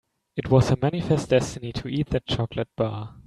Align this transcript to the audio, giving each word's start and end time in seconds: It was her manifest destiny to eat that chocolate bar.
It 0.35 0.49
was 0.49 0.69
her 0.69 0.75
manifest 0.81 1.29
destiny 1.29 1.71
to 1.73 1.87
eat 1.87 2.09
that 2.09 2.25
chocolate 2.25 2.69
bar. 2.75 3.17